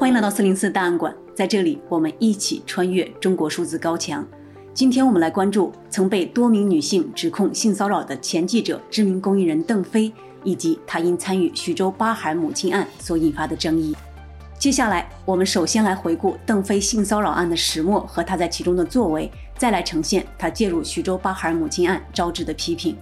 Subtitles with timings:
[0.00, 4.26] 欢迎来到四零四档案馆，在这里我们一起穿越中国数字高墙。
[4.72, 10.10] 今天我们来关注曾被多名女性指控性骚扰的前记者、知名公益人邓飞，
[10.42, 13.94] 以及她因参与徐州八孩母亲案所引发的争议。
[14.58, 22.96] 接下来，我们首先来回顾邓飞性骚扰案的始末和她在其中的作为，再来呈现她介入徐州八孩母亲案招致的批评。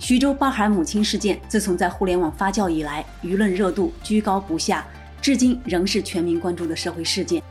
[0.00, 4.84] 徐州八孩母亲事件自从在互联网发酵以来，舆论热度居高不下。
[5.20, 7.42] 至今仍是全民关注的社会事件。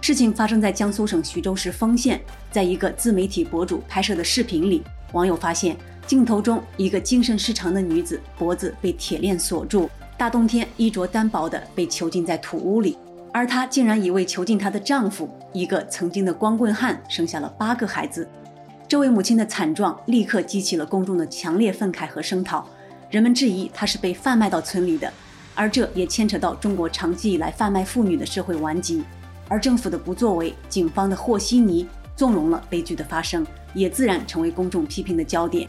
[0.00, 4.82] 事情发生在江苏省徐州市丰县，在一个自媒体博主拍摄的视频里，
[5.12, 9.88] 网友发现镜头中一个精神失常的女子脖子被铁链锁住，
[10.18, 12.98] 大冬天衣着单薄的被囚禁在土屋里，
[13.32, 18.28] 而她竟然以为囚禁她的丈夫，一个曾经的光棍汉，生下了八个孩子。
[18.88, 22.68] 这位母亲的惨状立刻激起了公众的强烈愤慨和声讨，
[23.08, 25.12] 人们质疑她是被贩卖到村里的。
[25.54, 29.02] 而这也牵扯到中国长期以来贩卖妇女的社会顽疾，
[29.48, 31.86] 而政府的不作为、警方的和稀泥，
[32.16, 35.68] 纵容了悲剧的发生，也自然成为公众批评的焦点。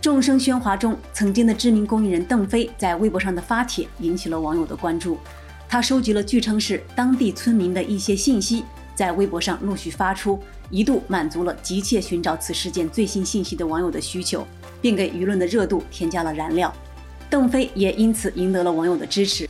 [0.00, 5.18] 众声喧哗中，曾经的知名公益人邓飞在微博上的发帖引起了网友的关注。
[5.68, 10.38] 他收集了据称是当地村民的一些信息，在微博上陆续发出，
[10.70, 14.46] 一度满足了急切寻找此事件最新信息的网友的需求，
[14.80, 16.74] 并给舆论的热度添加了燃料。
[17.32, 19.48] 邓飞也因此赢得了网友的支持。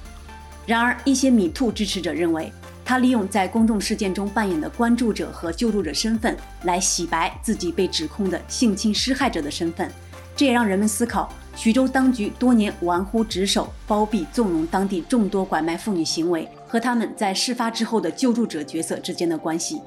[0.64, 2.52] 然而，一些米兔支持者认为，
[2.84, 9.90] 他利用在公众事件中扮演的关注者和救助者身份，来洗白自己被指控的性侵施害者的身份。
[10.36, 19.80] 这也让人们思考，徐州当局多年玩忽职守、包庇纵容当地众多拐卖妇女行为，和他们在事发之后的救助者角色之间的关系。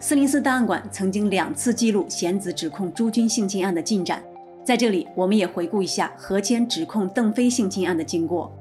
[0.00, 4.22] 四零四档案馆曾经两次记录贤子指控朱军性侵案的进展。
[4.68, 8.54] 在这里，我们也回顾一下何谦指控邓飞性侵案的经过。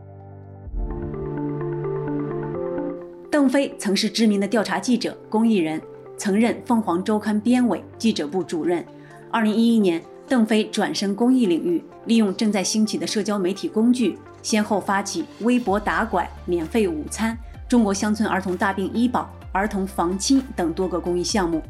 [3.30, 5.82] 邓飞曾是知名的调查记者、公益人，
[6.16, 8.86] 曾任凤凰周刊编委、记者部主任。
[9.30, 17.38] 二零一一年，邓飞转身公益领域，利用正在兴起的社交媒体工具，先后发起微博打拐、免费午餐、
[17.68, 21.62] 中国乡村儿童大病医保、儿童防亲等多个公益项目，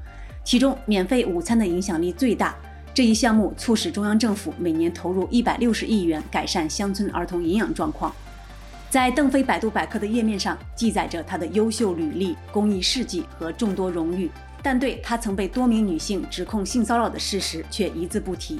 [0.43, 2.55] 其中免费午餐的影响力最大。
[2.97, 8.11] 这一项目促使中央政府每年投入一百六十亿元改善乡村儿童营养状况。
[8.89, 14.31] 在邓飞百度百科的页面上记载着他的优秀履历、公益事迹和众多荣誉，
[14.63, 18.59] 但对他曾被多名女性指控性骚扰的事实却一字不提。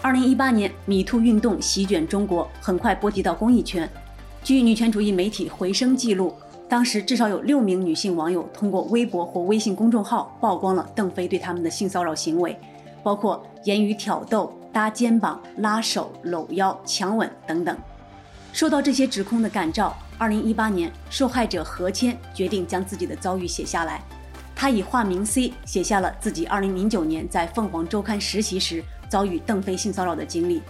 [0.00, 3.90] 二零一八年米兔运动席卷中国，很快波及到公益圈。
[4.44, 6.32] 据女权主义媒体回声记录，
[6.68, 12.56] 当时至少有六名女性网友通过微博或微信公众号曝光了邓飞对他们的性骚扰行为。
[13.06, 17.78] 包括言语挑逗、搭肩膀、拉手、搂腰、强吻等等。
[18.52, 24.02] 受到这些指控的感召，二零一八年，受害者何谦决定将自己的遭遇写下来。
[24.56, 30.60] 他以化名 C 写下了自己二零零九年在凤凰周刊实习时遭遇邓飞性骚扰的经历。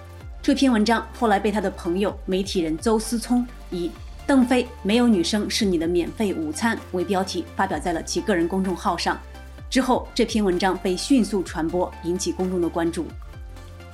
[0.42, 3.90] 这篇文章后来被他的朋友媒体人邹思聪以
[4.26, 9.18] “邓飞没有女生是你的免费午餐”为标题发表在了其个人公众号上。
[9.76, 13.04] 之后，这篇文章被迅速传播，引起公众的关注。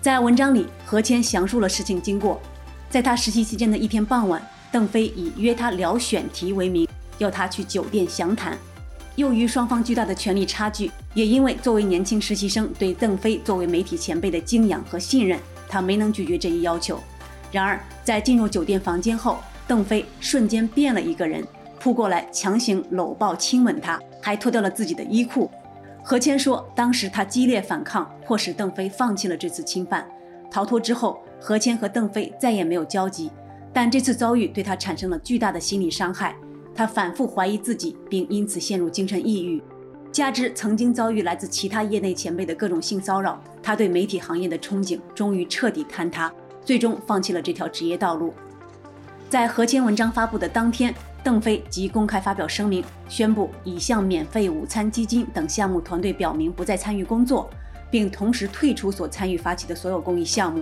[0.01, 2.41] 在文章里，何谦详述了事情经过。
[2.89, 6.87] 在他实习期间的一天傍晚，邓飞以约他聊选题为名，
[7.19, 8.57] 要他去酒店详谈。
[9.17, 15.37] 由于双方巨大的权力差距，也因为作为年轻实习生对邓飞作为媒体前辈的敬仰和信任，
[15.69, 17.01] 他没能拒绝这一要求。
[17.51, 21.45] 然而，在进入酒店房间后，邓飞瞬间变了一个人，
[21.81, 25.51] 扑过来强行搂抱亲吻他，还脱掉了自己的衣裤。
[26.05, 30.05] 何谦说，当时他激烈反抗，迫使邓飞放弃了这次侵犯。
[30.51, 33.31] 逃脱之后，何谦和邓飞再也没有交集。
[33.73, 36.37] 但这次遭遇对他产生了巨大的心理伤害，
[36.75, 39.63] 他反复怀疑自己，并因此陷入精神抑郁。
[40.11, 46.31] 加之曾经遭遇来自其他业内前辈的各种性骚扰，他对媒体行业的憧憬终于彻底坍塌，
[46.65, 48.35] 最终放弃了这条职业道路。
[49.31, 50.93] 在何谦文章发布的当天。
[51.25, 57.49] 邓飞即公开发表声明，宣布已向免费午餐基金等项目团队表明不再参与工作，
[57.91, 60.61] 并同时退出所参与发起的所有公益项目。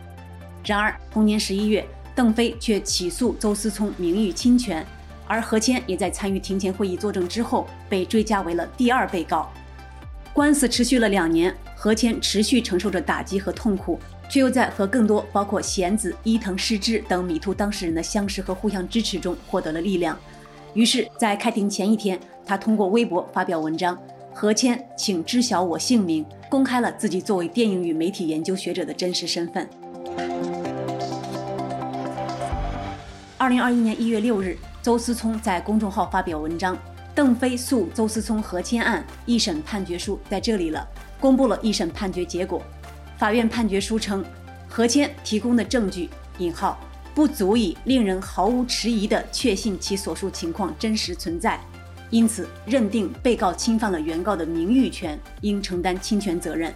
[0.63, 4.87] 然而，同年十一月，邓飞却起诉邹思聪名誉侵权，
[5.27, 9.51] 而何谦也在参与庭前会议作证之后被追加为了第二被告。
[10.35, 13.99] 官司持续了两年，何谦持续承受着打击和痛苦，
[14.29, 20.17] 却又在和更多包括贤子、伊藤诗织等米兔当事人的相识和互相支持中获得了力量。
[20.73, 23.99] 于是，在开庭前一天，他通过微博发表文章
[24.33, 29.69] ：“何谦，请知晓我姓名”，公开了自己作为电影与媒体研究学者的真实身份。
[33.37, 36.79] 二零二一年一月六日，周思聪在公众号发表文章
[37.17, 40.87] ：“邓飞诉周思聪合签案一审判决书在这里了。”
[41.19, 42.63] 公布了一审判决结果。
[43.19, 44.25] 法院判决书称，
[44.69, 46.09] 何谦提供的证据
[46.39, 46.79] （引号）
[47.21, 51.61] 不足以令人毫无迟疑地确信其所述情况真实存在，
[52.09, 56.75] 因此认定被告侵犯了原告的名誉权，应承担侵权责任。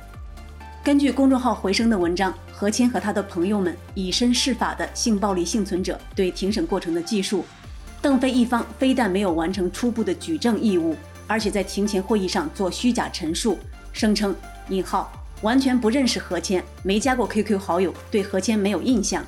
[0.84, 7.42] 根据公众号回声的文章，何谦和他的朋友们以身试法的性暴力幸存者对庭审过程的记述。
[8.02, 10.94] 邓飞一方非但没有完成初步的举证义务，
[11.26, 13.58] 而且在庭前会议上做虚假陈述，
[13.94, 14.36] 声称
[14.68, 19.24] “引号完全不认识何谦，没加过 QQ 好友，对何谦没有印象”。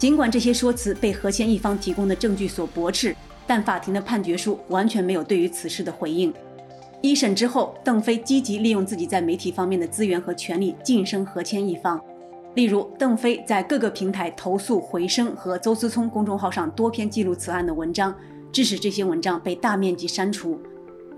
[0.00, 3.14] 尽管这些说辞被何谦一方提供的证据所驳斥，
[3.46, 6.32] 但法庭的判决书完全没有对于此事的回应。
[7.02, 12.00] 一审之后，邓飞积极利用自己在媒体方面的资源和权力晋升何谦一方。
[12.54, 18.14] 例如，邓飞在各个平台投诉回声和周思聪公众号上多篇记录此案的文章，
[18.50, 20.58] 致使这些文章被大面积删除。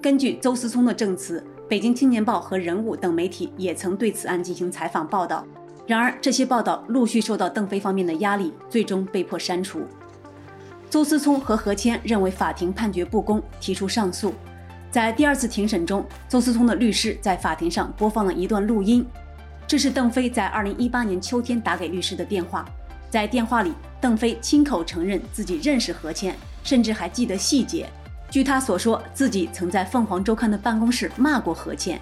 [0.03, 5.47] 根据周思聪的证词，《北京青年报》和《人物》等媒体也曾对此案进行采访报道。
[5.93, 9.83] 然而，这些报道陆续受到邓飞方面的压力，最终被迫删除。
[10.89, 14.33] 周思聪和何谦认为法庭判决不公，提出上诉。
[14.91, 19.07] 在第二次庭审中，周思聪的律师在法庭上播放了一段录音。
[19.67, 22.67] 这是邓飞在二零一八年秋天打给律师的电话，
[23.11, 26.35] 在电话里，邓飞亲口承认自己认识何谦，
[26.65, 27.87] 甚至还记得细节。
[28.31, 32.01] 据他所说，自己曾在凤凰周刊的办公室骂过何谦。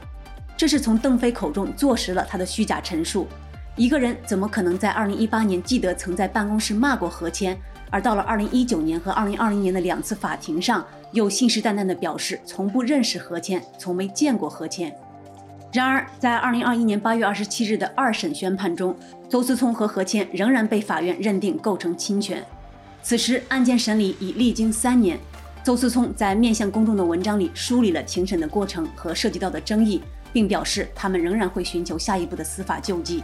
[0.56, 3.26] 这是从邓飞口中坐实了他的虚假陈述。
[3.76, 7.56] 一个人怎么可能在二零一八年记得曾在办公室骂过何谦，
[7.88, 14.94] 而到了二零一九年和二零二零年的两次法庭上，又信誓旦旦地表示从不认识何谦，从没见过何谦？
[15.72, 18.94] 然而，在二零二一年八月二十七日的二审宣判中，
[19.28, 22.44] 周思聪和何谦仍然被法院认定构成侵权。
[23.02, 25.18] 此时，案件审理已历经三年。
[25.62, 30.02] 周思聪在面向公众的文章里梳理了庭审的过程和涉及到的争议，
[30.32, 33.22] 并表示他们仍然会寻求下一步的司法救济。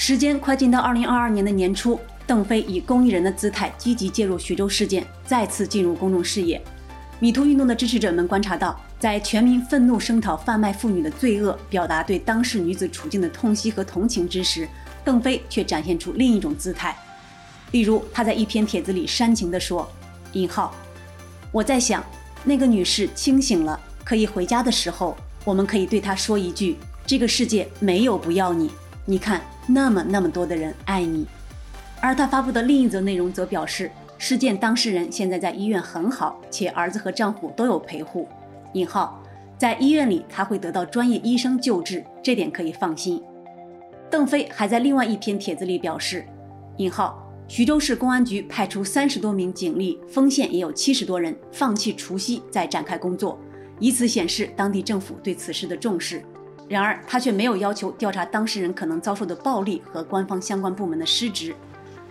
[0.00, 6.62] 时间快进到二零二二年的年初，邓飞以公益人的姿态积极介入徐州事件，再次进入公众视野。
[7.18, 14.68] 米兔运动的支持者们观察到，在全民愤怒声讨贩卖妇女的罪恶，表达对当事女子处境的痛惜和同情之时，
[15.04, 16.96] 邓飞却展现出另一种姿态。
[17.72, 19.90] 例如，他在一篇帖子里煽情地说
[20.34, 20.72] ：“引号，
[21.50, 22.04] 我在想，
[22.44, 28.70] 那个女士清醒了，可以回家的时候，我们可以对她说一句：这个世界没有不要你。
[29.04, 31.24] 你看，那么那么多的人爱你。”
[32.02, 33.88] 而他发布的另一则内容则表示。
[34.20, 38.28] 事件当事人现在在医院很好，且儿子和丈夫都有陪护。
[38.72, 39.22] 引号，
[39.56, 43.22] 在医院里他会得到专业医生救治，这点可以放心。
[44.10, 46.26] 邓飞还在另外一篇帖子里表示，
[46.78, 53.38] 引号，徐州市公安局派出三十多名警力，丰县也有七十多人，放弃除夕再展开工作，
[53.78, 56.24] 以此显示当地政府对此事的重视。
[56.68, 61.54] 然而他却没有要求调查当事人可能遭受的暴力和官方相关部门的失职。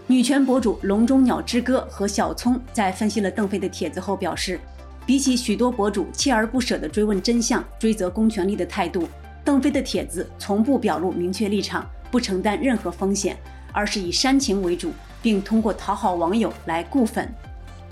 [0.08, 4.60] 女权博主笼中鸟之歌和小葱在分析了邓飞的帖子后表示，
[5.06, 9.08] 比起许多博主锲而不舍地追问真相、追责公权力的态度，
[9.44, 13.38] 邓飞的帖子从不表露明确立场，不承担任何风险，
[13.72, 17.32] 而是以煽情为主，并通过讨好网友来固粉。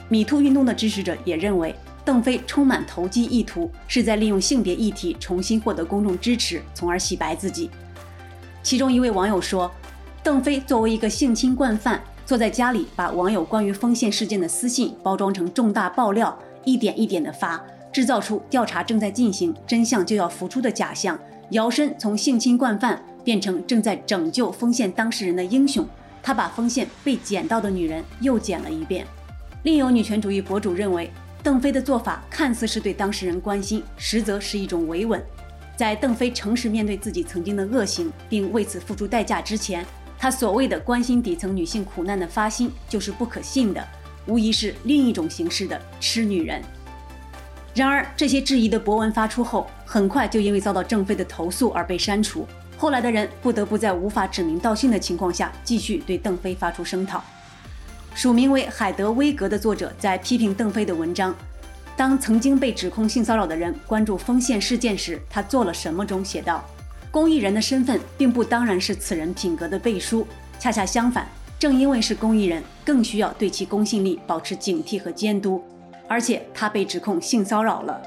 [0.08, 7.70] 米兔运动的支持者也认为，邓飞充满投机意图，是在利用性别议题重新获得公众支持，从而洗白自己。
[8.64, 9.70] 其中一位网友说。
[10.24, 21.16] 邓飞作为一个性侵惯犯，坐在家里把网友关于丰县事件的私信包装成重大爆料，一点一点地发，制造出调查正在进行、真相就要浮出的假象，
[21.52, 25.88] 摇身从性侵惯犯变成正在拯救丰县当事人的英雄。
[26.24, 29.06] 他把丰县被捡到的女人又捡了一遍。
[29.62, 31.12] 另有女权主义博主认为，
[31.46, 35.24] 邓飞的做法看似是对当事人关心，实则是一种维稳。
[35.78, 39.86] 在邓飞诚实面对自己曾经的恶行，并为此付出代价之前，
[40.18, 43.88] 他所谓的关心底层女性苦难的发心就是不可信的，
[44.26, 46.60] 无疑是另一种形式的吃女人。
[47.76, 52.48] 然而，这些质疑的博文发出后，很快就因为遭到邓飞的投诉而被删除。
[52.76, 57.24] 后来的人不得不在无法指名道姓的情况下，继续对邓飞发出声讨。
[58.16, 61.34] 署名为海德威格的作者在批评邓飞的文章
[61.98, 66.64] 《当曾经被指控性骚扰的人关注丰县事件时，他做了什么》中写道。
[67.12, 70.26] 公益人的身份并不当然是此人品格的背书，
[70.58, 71.28] 恰恰相反，
[71.60, 75.62] 正因为是公益人，更需要对其公信力保持警惕和监督。
[76.08, 78.02] 而且他被指控性骚扰了。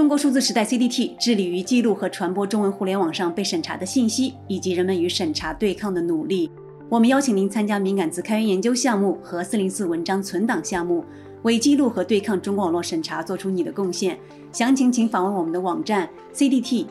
[0.00, 6.50] 中国数字时代 CDT 致力于记录和传播中文互联网上被审查的信息，以及人们与审查对抗的努力。
[6.88, 11.04] 我们邀请您参加敏感词开源研究项目和四零四文章存档项目，
[11.42, 14.18] 为记录和对抗中国网络审查做出你的贡献。
[14.52, 16.86] 详情请访问我们的网站 cdt.media。